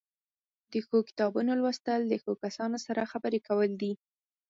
[0.71, 3.93] د ښو کتابونو لوستل له ښو کسانو سره خبرې کول دي.